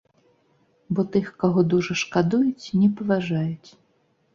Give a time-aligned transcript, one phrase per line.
[0.93, 3.69] Бо тых, каго дужа шкадуюць, не паважаюць.